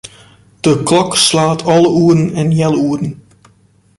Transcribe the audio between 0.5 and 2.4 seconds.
De klok slacht alle oeren